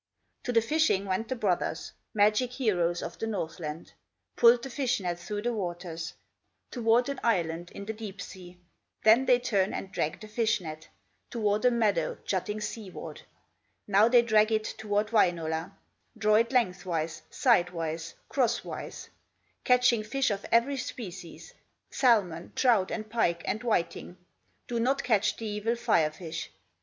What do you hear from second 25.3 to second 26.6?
the evil Fire fish.